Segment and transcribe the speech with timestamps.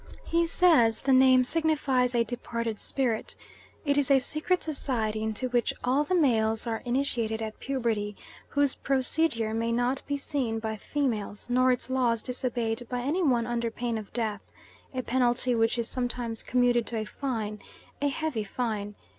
[0.25, 3.35] He says the name signifies a departed spirit.
[3.85, 8.15] "It is a secret society into which all the males are initiated at puberty,
[8.47, 13.45] whose procedure may not be seen by females, nor its laws disobeyed by any one
[13.45, 14.41] under pain of death,
[14.91, 17.59] a penalty which is sometimes commuted to a fine,
[18.01, 18.95] a heavy fine.